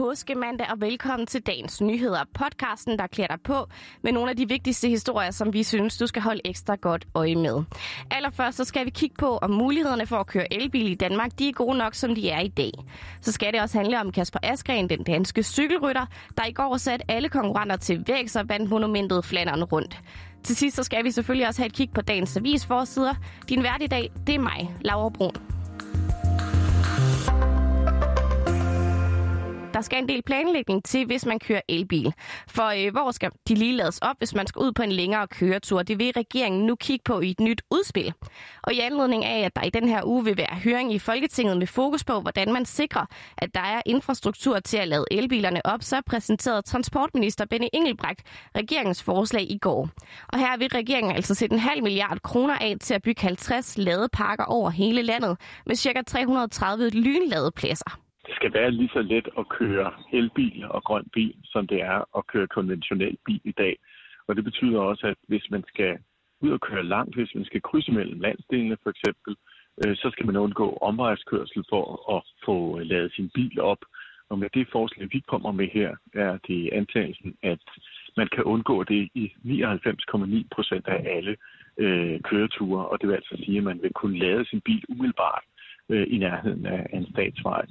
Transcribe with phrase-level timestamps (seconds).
[0.00, 2.24] påskemandag, og velkommen til dagens nyheder.
[2.34, 3.66] Podcasten, der klæder dig på
[4.02, 7.34] med nogle af de vigtigste historier, som vi synes, du skal holde ekstra godt øje
[7.34, 7.62] med.
[8.10, 11.48] Allerførst så skal vi kigge på, om mulighederne for at køre elbil i Danmark, de
[11.48, 12.70] er gode nok, som de er i dag.
[13.20, 17.10] Så skal det også handle om Kasper Askren, den danske cykelrytter, der i går satte
[17.10, 20.00] alle konkurrenter til væk, og vandt monumentet Flanderen rundt.
[20.44, 23.14] Til sidst så skal vi selvfølgelig også have et kig på dagens avisforsider.
[23.48, 25.49] Din vært i dag, det er mig, Laura Brun.
[29.80, 32.12] Der skal en del planlægning til, hvis man kører elbil.
[32.48, 35.26] For øh, hvor skal de lige lades op, hvis man skal ud på en længere
[35.26, 35.82] køretur?
[35.82, 38.14] Det vil regeringen nu kigge på i et nyt udspil.
[38.62, 41.56] Og i anledning af, at der i den her uge vil være høring i Folketinget
[41.56, 43.06] med fokus på, hvordan man sikrer,
[43.38, 48.20] at der er infrastruktur til at lade elbilerne op, så præsenterede transportminister Benny Engelbrecht
[48.56, 49.88] regeringens forslag i går.
[50.28, 53.78] Og her vil regeringen altså sætte en halv milliard kroner af til at bygge 50
[53.78, 56.02] ladeparker over hele landet med ca.
[56.02, 61.66] 330 lynladepladser det skal være lige så let at køre elbil og grøn bil, som
[61.66, 63.76] det er at køre konventionel bil i dag.
[64.26, 65.98] Og det betyder også, at hvis man skal
[66.40, 69.36] ud og køre langt, hvis man skal krydse mellem landsdelene for eksempel,
[69.84, 71.84] øh, så skal man undgå omvejskørsel for
[72.16, 73.82] at få øh, lavet sin bil op.
[74.28, 77.62] Og med det forslag, vi kommer med her, er det antagelsen, at
[78.16, 81.36] man kan undgå det i 99,9 procent af alle
[81.78, 82.86] øh, køreture.
[82.86, 85.44] Og det vil altså sige, at man vil kunne lade sin bil umiddelbart
[85.88, 87.66] øh, i nærheden af en statsvej.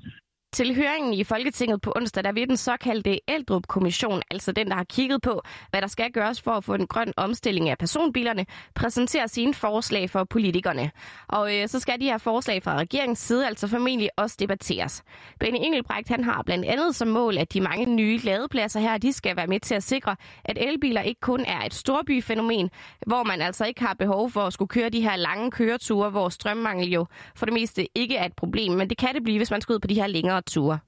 [0.54, 4.84] Til høringen i Folketinget på onsdag, der vil den såkaldte Eldrup-kommission, altså den, der har
[4.84, 9.28] kigget på, hvad der skal gøres for at få en grøn omstilling af personbilerne, præsentere
[9.28, 10.92] sine forslag for politikerne.
[11.28, 15.04] Og øh, så skal de her forslag fra regeringens side altså formentlig også debatteres.
[15.40, 19.14] Benny Engelbrecht han har blandt andet som mål, at de mange nye ladepladser her, de
[19.14, 22.70] skal være med til at sikre, at elbiler ikke kun er et storbyfænomen,
[23.08, 26.30] hvor man altså ikke har behov for at skulle køre de her lange køreture, hvor
[26.30, 29.52] strømmangel jo for det meste ikke er et problem, men det kan det blive, hvis
[29.52, 30.80] man skal ud på de her længere ture.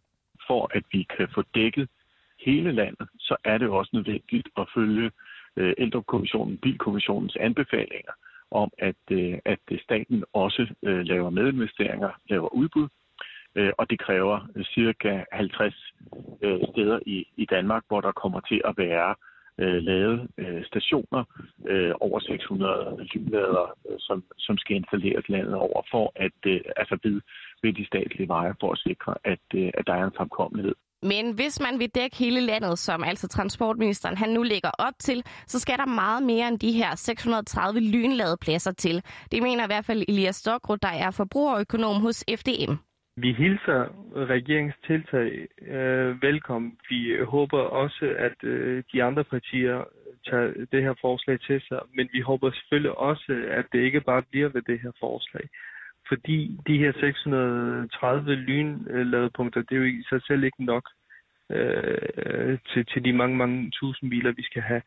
[0.47, 1.89] For at vi kan få dækket
[2.45, 5.11] hele landet, så er det også nødvendigt at følge
[5.57, 8.11] øh, ældrekommissionen, bilkommissionens anbefalinger
[8.51, 12.87] om, at, øh, at staten også øh, laver medinvesteringer, laver udbud,
[13.55, 15.93] øh, og det kræver øh, cirka 50
[16.43, 19.15] øh, steder i, i Danmark, hvor der kommer til at være
[19.57, 21.23] øh, lavet øh, stationer,
[21.67, 26.97] øh, over 600 lynlader, øh, som, som skal installeres landet over, for at øh, altså
[27.03, 27.21] ved,
[27.63, 30.75] ved de statslige veje, for at sikre, at, øh, at der er en fremkommelighed.
[31.03, 35.23] Men hvis man vil dække hele landet, som altså transportministeren han nu lægger op til,
[35.47, 39.03] så skal der meget mere end de her 630 lynladepladser til.
[39.31, 42.90] Det mener i hvert fald Elias Stockrud, der er forbrugerøkonom hos FDM.
[43.15, 46.77] Vi hilser regeringens tiltag øh, velkommen.
[46.89, 49.83] Vi håber også, at øh, de andre partier
[50.25, 54.23] tager det her forslag til sig, men vi håber selvfølgelig også, at det ikke bare
[54.31, 55.49] bliver ved det her forslag.
[56.07, 60.89] Fordi de her 630 lynladepunkter, det er jo i sig selv ikke nok
[61.49, 64.81] øh, til, til de mange, mange tusind biler, vi skal have.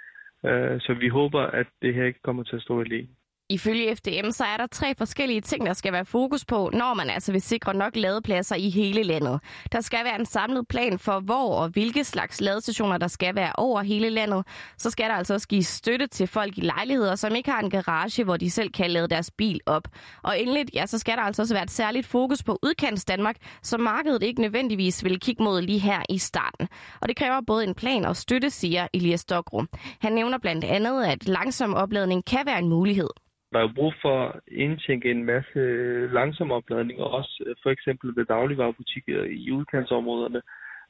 [0.47, 3.09] Øh, så vi håber, at det her ikke kommer til at stå alene.
[3.50, 7.10] Ifølge FDM så er der tre forskellige ting, der skal være fokus på, når man
[7.10, 9.41] altså vil sikre nok ladepladser i hele landet.
[9.72, 13.53] Der skal være en samlet plan for, hvor og hvilke slags ladestationer, der skal være
[13.55, 14.47] over hele landet.
[14.78, 17.71] Så skal der altså også give støtte til folk i lejligheder, som ikke har en
[17.71, 19.88] garage, hvor de selv kan lade deres bil op.
[20.22, 23.37] Og endelig, ja, så skal der altså også være et særligt fokus på udkants Danmark,
[23.62, 26.69] som markedet ikke nødvendigvis vil kigge mod lige her i starten.
[27.00, 29.69] Og det kræver både en plan og støtte, siger Elias Stokrum.
[30.00, 33.09] Han nævner blandt andet, at langsom opladning kan være en mulighed.
[33.54, 37.70] Der er jo brug for at indtænke en masse øh, langsom opladning, også øh, for
[37.70, 40.42] eksempel ved dagligvarerbutikker i udkantsområderne,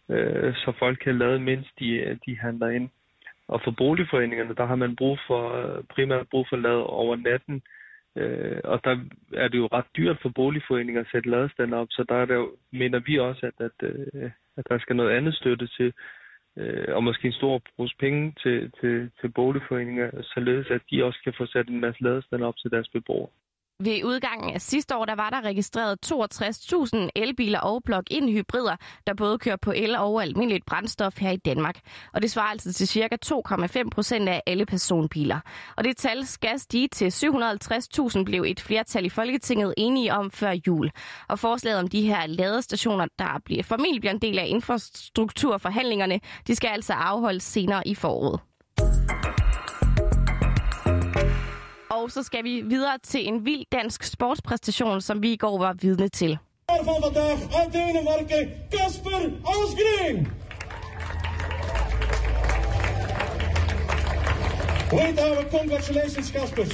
[0.08, 2.88] øh, så folk kan lade, mens de, øh, de handler ind.
[3.48, 5.42] Og for boligforeningerne, der har man brug for,
[5.94, 7.62] primært brug for lade over natten,
[8.16, 8.96] øh, og der
[9.34, 12.34] er det jo ret dyrt for boligforeninger at sætte ladestander op, så der er det
[12.34, 13.90] jo, mener vi også, at, at,
[14.56, 15.92] at der skal noget andet støtte til,
[16.56, 21.20] øh, og måske en stor brus penge til, til, til boligforeninger, således at de også
[21.24, 23.28] kan få sat en masse ladestander op til deres beboere.
[23.80, 28.76] Ved udgangen af sidste år, der var der registreret 62.000 elbiler og plug-in hybrider,
[29.06, 31.80] der både kører på el og almindeligt brændstof her i Danmark.
[32.12, 33.16] Og det svarer altså til ca.
[33.26, 35.40] 2,5 procent af alle personbiler.
[35.76, 40.54] Og det tal skal stige til 750.000, blev et flertal i Folketinget enige om før
[40.66, 40.90] jul.
[41.28, 46.54] Og forslaget om de her ladestationer, der bliver formentlig bliver en del af infrastrukturforhandlingerne, de
[46.54, 48.40] skal altså afholdes senere i foråret.
[52.04, 55.72] Og så skal vi videre til en vild dansk sportspræstation, som vi i går var
[55.72, 56.38] vidne til.
[56.68, 59.20] Van vandaag uit Denemarken, Kasper
[59.54, 60.28] Asgreen.
[64.92, 66.64] With our congratulations, Kasper.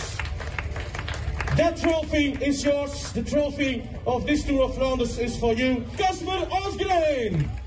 [1.59, 3.13] That trophy is yours.
[3.13, 7.60] The trophy of this Tour of Flanders is for you, Kasper Asgreen.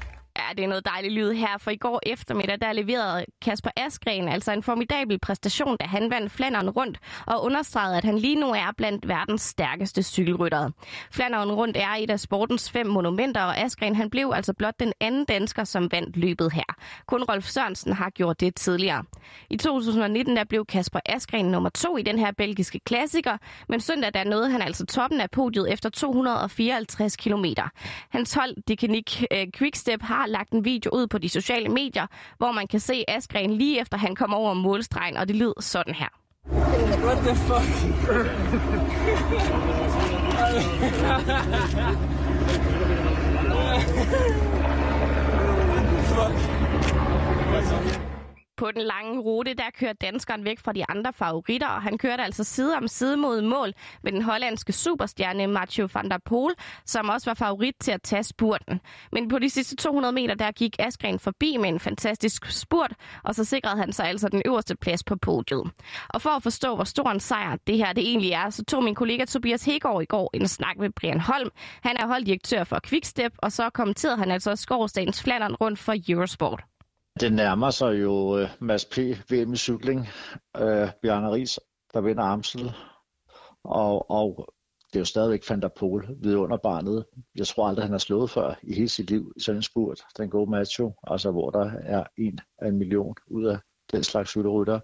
[0.57, 4.51] Det er noget dejligt lyd her, for i går eftermiddag, der leverede Kasper Askren altså
[4.51, 8.71] en formidabel præstation, da han vandt Flanderen rundt og understregede, at han lige nu er
[8.77, 10.71] blandt verdens stærkeste cykelryttere.
[11.11, 14.93] Flanderen rundt er et af sportens fem monumenter, og Askren han blev altså blot den
[14.99, 16.75] anden dansker, som vandt løbet her.
[17.07, 19.03] Kun Rolf Sørensen har gjort det tidligere.
[19.49, 23.37] I 2019 der blev Kasper Askren nummer to i den her belgiske klassiker,
[23.69, 27.45] men søndag der nåede han altså toppen af podiet efter 254 km.
[28.09, 32.07] Hans hold, Dekanik øh, Quickstep, har lagt en video ud på de sociale medier,
[32.37, 35.93] hvor man kan se Askren lige efter han kom over målstregen, og det lyder sådan
[35.93, 36.09] her.
[37.05, 37.63] What the fuck?
[48.63, 52.23] På den lange rute, der kører danskeren væk fra de andre favoritter, og han kørte
[52.23, 53.73] altså side om side mod mål
[54.03, 56.53] med den hollandske superstjerne Mathieu van der Poel,
[56.85, 58.79] som også var favorit til at tage spurten.
[59.11, 62.93] Men på de sidste 200 meter, der gik Askren forbi med en fantastisk spurt,
[63.23, 65.71] og så sikrede han sig altså den øverste plads på podiet.
[66.09, 68.83] Og for at forstå, hvor stor en sejr det her det egentlig er, så tog
[68.83, 71.49] min kollega Tobias Hegård i går en snak med Brian Holm.
[71.81, 75.95] Han er holddirektør for Quickstep, og så kommenterede han altså også skovsdagens flanderen rundt for
[76.09, 76.63] Eurosport.
[77.19, 78.97] Det nærmer sig jo uh, Mads P.
[79.31, 79.99] VM i cykling.
[80.59, 81.59] Uh, Bjarne Ries,
[81.93, 82.71] der vinder Amstel.
[83.63, 84.53] Og, og
[84.93, 87.05] det er jo stadigvæk Van der Pol under barnet.
[87.35, 90.01] Jeg tror aldrig, han har slået før i hele sit liv i sådan en spurt.
[90.17, 93.57] Den gode macho, altså hvor der er en af en million ud af
[93.91, 94.79] den slags cykelrytter.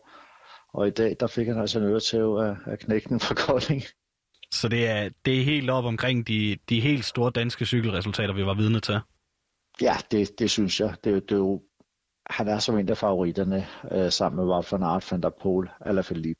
[0.73, 3.83] Og i dag, der fik han altså en øretæv af, af knækken fra Kolding.
[4.51, 8.45] Så det er, det er helt op omkring de, de helt store danske cykelresultater, vi
[8.45, 8.99] var vidne til?
[9.81, 10.95] Ja, det, det synes jeg.
[11.03, 11.61] Det, det er jo
[12.29, 15.69] han er som en af favoritterne øh, sammen med Wout van Aert, Van der Poel
[15.85, 16.33] eller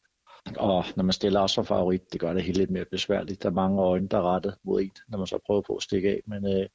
[0.58, 3.44] Og når man stiller også som favorit, det gør det helt lidt mere besværligt.
[3.44, 5.84] Der er mange øjne, der er rettet mod en, når man så prøver på at
[5.84, 6.22] stikke af.
[6.26, 6.68] Men øh,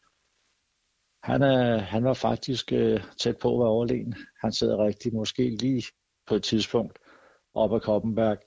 [1.22, 4.14] han, øh, han var faktisk øh, tæt på at være overlegen.
[4.40, 5.84] Han sidder rigtig måske lige
[6.26, 6.98] på et tidspunkt
[7.54, 8.38] op ad Koppenberg.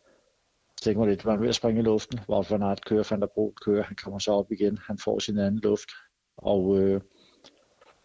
[0.78, 2.20] Så tænker man lidt, man er ved at springe i luften.
[2.30, 4.78] Wout van Aert kører, Van der Poel kører, han kommer så op igen.
[4.88, 5.90] Han får sin anden luft.
[6.38, 7.02] Og øh,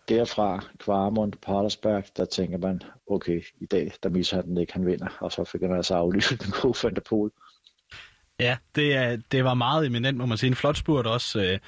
[0.09, 4.87] derfra, Kvarmund, Patersberg, der tænker man, okay, i dag, der misser han den ikke, han
[4.87, 5.09] vinder.
[5.21, 7.33] Og så fik han altså aflyst den gode Van der Pol.
[8.41, 10.49] Ja, det, er, det var meget eminent, må man sige.
[10.49, 11.43] En flot spurt også.
[11.43, 11.59] Øh,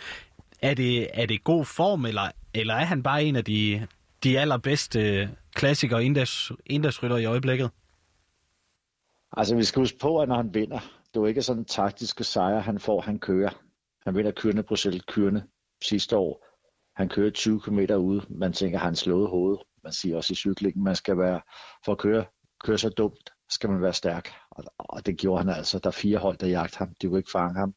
[0.62, 3.86] er det, er det god form, eller, eller er han bare en af de,
[4.24, 6.04] de allerbedste klassikere
[6.66, 7.70] inddagsrytter i øjeblikket?
[9.36, 12.24] Altså, vi skal huske på, at når han vinder, det er jo ikke sådan taktiske
[12.24, 13.50] sejre, han får, han kører.
[14.04, 15.42] Han vinder kørende Bruxelles kørende
[15.82, 16.46] sidste år
[16.96, 18.26] han kører 20 km ude.
[18.30, 19.62] Man tænker, han slået hovedet?
[19.84, 21.40] Man siger også i cyklingen, man skal være,
[21.84, 22.24] for at køre,
[22.64, 24.28] køre så dumt, skal man være stærk.
[24.50, 25.78] Og, og det gjorde han altså.
[25.78, 26.94] Der er fire hold, der jagte ham.
[27.02, 27.74] De kunne ikke fange ham.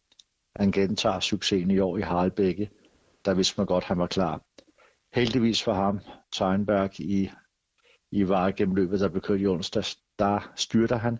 [0.55, 2.69] Han gentager succesen i år i Harlebække.
[3.25, 4.41] Der vidste man godt, at han var klar.
[5.13, 5.99] Heldigvis for ham,
[6.33, 7.29] Teinberg i,
[8.11, 8.23] i
[8.75, 9.83] løbet, der blev kørt i onsdag,
[10.19, 11.19] der styrter han,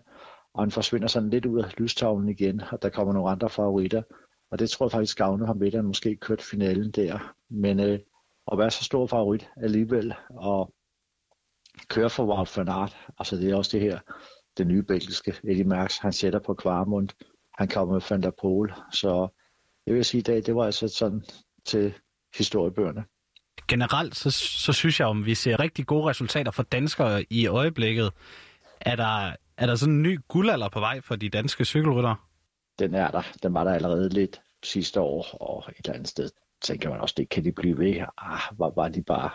[0.54, 4.02] og han forsvinder sådan lidt ud af lystavlen igen, og der kommer nogle andre favoritter.
[4.50, 7.34] Og det tror jeg faktisk gavner ham lidt, at han måske kørt finalen der.
[7.48, 7.98] Men øh,
[8.52, 10.74] at være så stor favorit alligevel, og
[11.88, 13.98] køre for Wout van Aert, altså det er også det her,
[14.58, 17.08] det nye belgiske Eddie Merckx, han sætter på Kvarmund,
[17.58, 19.28] han kommer med Van der Pol, så
[19.86, 21.24] jeg vil sige i dag, det var altså sådan
[21.66, 21.94] til
[22.36, 23.04] historiebøgerne.
[23.68, 28.12] Generelt, så, så synes jeg, om vi ser rigtig gode resultater for danskere i øjeblikket.
[28.80, 32.16] Er der, er der sådan en ny guldalder på vej for de danske cykelryttere?
[32.78, 33.22] Den er der.
[33.42, 36.30] Den var der allerede lidt sidste år, og et eller andet sted
[36.62, 38.04] tænker man også, det kan de blive ved.
[38.18, 39.30] Ah, var, var de bare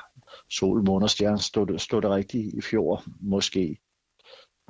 [0.51, 3.77] sol, måne og stjerne, stod, det, stod det rigtigt i fjor, måske.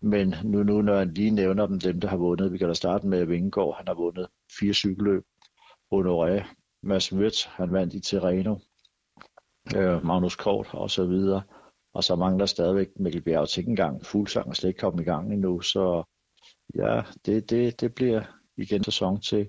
[0.01, 2.73] Men nu, nu, når jeg lige nævner dem, dem der har vundet, vi kan da
[2.73, 4.27] starte med Vingegaard, han har vundet
[4.59, 5.23] fire cykelløb.
[5.93, 6.43] Honoré,
[6.83, 8.55] Mads Wirtz, han vandt i Terreno,
[9.75, 11.41] øh, Magnus Kort og så videre.
[11.93, 14.05] Og så mangler stadigvæk Mikkel Bjerg til engang.
[14.05, 16.03] Fuglsang er slet ikke kommet i gang endnu, så
[16.75, 18.23] ja, det, det, det bliver
[18.57, 19.47] igen sæson til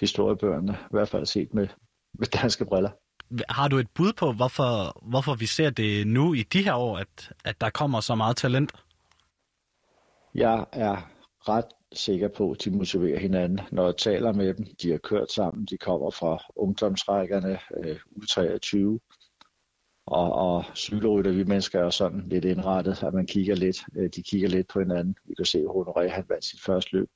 [0.00, 1.68] historiebøgerne, i hvert fald set med,
[2.14, 2.90] med danske briller.
[3.48, 6.98] Har du et bud på, hvorfor, hvorfor vi ser det nu i de her år,
[6.98, 8.72] at, at der kommer så meget talent?
[10.34, 11.10] Jeg er
[11.48, 13.60] ret sikker på, at de motiverer hinanden.
[13.72, 18.98] Når jeg taler med dem, de har kørt sammen, de kommer fra ungdomsrækkerne, øh, U23,
[20.06, 24.22] og, og cykelrytter, vi mennesker er sådan lidt indrettet, at man kigger lidt, øh, de
[24.22, 25.16] kigger lidt på hinanden.
[25.24, 27.08] Vi kan se, at Honoré han vandt sit første løb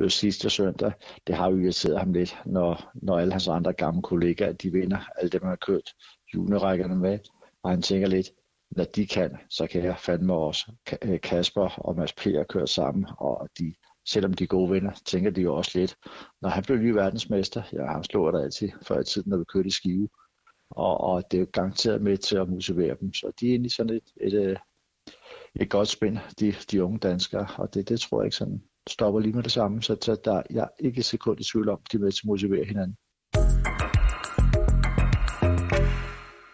[0.00, 0.92] øh, sidste søndag.
[1.26, 4.98] Det har jo irriteret ham lidt, når, når alle hans andre gamle kollegaer, de vinder,
[5.16, 5.94] alle dem, han har kørt
[6.34, 7.18] juniorrækkerne med.
[7.62, 8.30] Og han tænker lidt,
[8.70, 10.72] når de kan, så kan jeg fandme også.
[11.02, 12.20] Øh, Kasper og Mads P.
[12.20, 13.74] har kørt sammen, og de,
[14.08, 15.96] selvom de er gode venner, tænker de jo også lidt.
[16.42, 19.44] Når han blev ny verdensmester, ja, han slog der altid før i tiden, når vi
[19.44, 20.08] kørte i skive.
[20.70, 23.14] og, og det er jo garanteret med til at motivere dem.
[23.14, 24.58] Så de er egentlig sådan et, et, et,
[25.60, 29.20] et godt spænd, de, de unge danskere, og det, det tror jeg ikke sådan stopper
[29.20, 31.96] lige med det samme, så, så der, jeg er ikke sekund i tvivl om, de
[31.96, 32.96] er med til at motivere hinanden.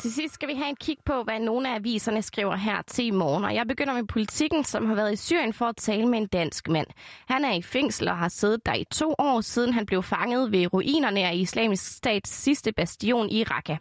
[0.04, 3.06] Til sidst skal vi have en kig på, hvad nogle af aviserne skriver her til
[3.06, 3.44] i morgen.
[3.44, 6.26] Og jeg begynder med politikken, som har været i Syrien for at tale med en
[6.26, 6.86] dansk mand.
[7.28, 10.52] Han er i fængsel og har siddet der i to år, siden han blev fanget
[10.52, 13.76] ved ruinerne af islamisk stats sidste bastion i Raqqa.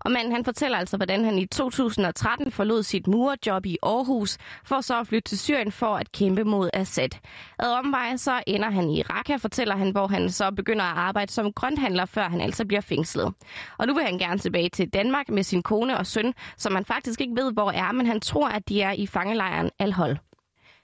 [0.00, 4.80] Og manden han fortæller altså, hvordan han i 2013 forlod sit murerjob i Aarhus, for
[4.80, 7.08] så at flytte til Syrien for at kæmpe mod Assad.
[7.58, 11.32] Ad omveje så ender han i Raqqa, fortæller han, hvor han så begynder at arbejde
[11.32, 13.34] som grønthandler, før han altså bliver fængslet.
[13.78, 16.84] Og nu vil han gerne tilbage til Danmark med sin kone og søn, som man
[16.84, 20.16] faktisk ikke ved, hvor er, men han tror, at de er i fangelejren Alhold.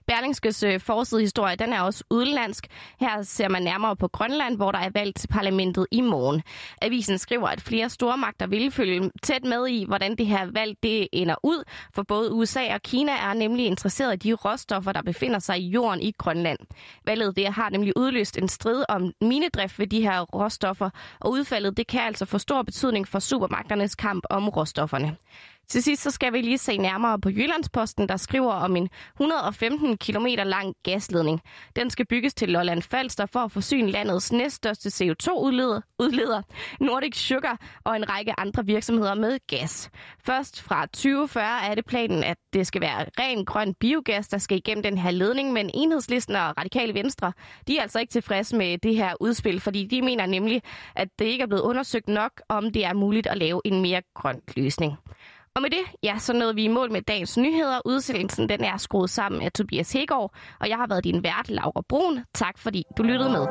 [0.07, 2.67] Berlingskes øh, forsidehistorie, den er også udenlandsk.
[3.01, 6.43] Her ser man nærmere på Grønland, hvor der er valgt til parlamentet i morgen.
[6.83, 11.09] Avisen skriver, at flere stormagter vil følge tæt med i, hvordan det her valg det
[11.13, 15.39] ender ud, for både USA og Kina er nemlig interesseret i de råstoffer, der befinder
[15.39, 16.59] sig i jorden i Grønland.
[17.07, 21.77] Valget det har nemlig udløst en strid om minedrift ved de her råstoffer, og udfaldet
[21.77, 25.17] det kan altså få stor betydning for supermagternes kamp om råstofferne.
[25.69, 28.89] Til sidst så skal vi lige se nærmere på Jyllandsposten, der skriver om en
[29.21, 31.41] 115 km lang gasledning.
[31.77, 36.43] Den skal bygges til Lolland Falster for at forsyne landets næststørste CO2-udleder,
[36.81, 39.91] Nordic Sugar og en række andre virksomheder med gas.
[40.27, 44.57] Først fra 2040 er det planen, at det skal være ren grøn biogas, der skal
[44.57, 47.33] igennem den her ledning, men enhedslisten og radikale venstre,
[47.69, 50.63] de er altså ikke tilfredse med det her udspil, fordi de mener nemlig,
[50.97, 54.03] at det ikke er blevet undersøgt nok, om det er muligt at lave en mere
[54.15, 54.97] grøn løsning.
[55.57, 57.81] Og med det, ja, så nåede vi i mål med dagens nyheder.
[57.85, 61.83] Udsendelsen den er skruet sammen af Tobias Hegård, og jeg har været din vært, Laura
[61.89, 62.25] Brun.
[62.35, 63.47] Tak fordi du lyttede med.